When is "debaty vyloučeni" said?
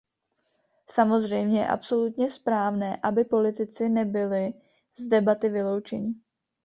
5.07-6.13